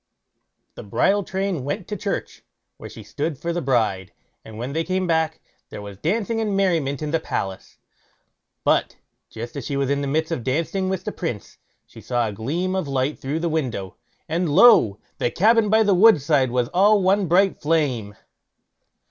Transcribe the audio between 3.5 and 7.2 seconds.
the bride, and when they came back, there was dancing and merriment in the